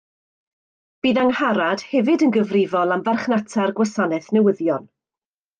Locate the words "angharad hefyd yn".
1.23-2.33